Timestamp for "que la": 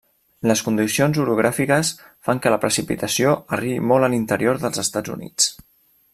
2.45-2.59